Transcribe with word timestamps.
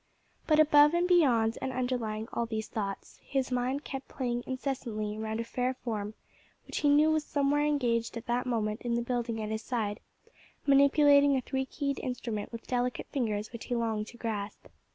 But 0.47 0.59
above 0.59 0.95
and 0.95 1.07
beyond 1.07 1.59
and 1.61 1.71
underlying 1.71 2.27
all 2.33 2.47
these 2.47 2.67
thoughts, 2.67 3.19
his 3.23 3.51
mind 3.51 3.83
kept 3.85 4.07
playing 4.07 4.43
incessantly 4.47 5.15
round 5.19 5.39
a 5.39 5.43
fair 5.43 5.75
form 5.75 6.15
which 6.65 6.77
he 6.77 6.89
knew 6.89 7.11
was 7.11 7.23
somewhere 7.23 7.61
engaged 7.65 8.17
at 8.17 8.25
that 8.25 8.47
moment 8.47 8.81
in 8.81 8.95
the 8.95 9.03
building 9.03 9.39
at 9.43 9.51
his 9.51 9.61
side, 9.61 9.99
manipulating 10.65 11.35
a 11.35 11.41
three 11.41 11.65
keyed 11.65 11.99
instrument 11.99 12.51
with 12.51 12.65
delicate 12.65 13.05
fingers 13.11 13.51
which 13.51 13.65
he 13.65 13.75
longed 13.75 14.07
to 14.07 14.17
grasp. 14.17 14.69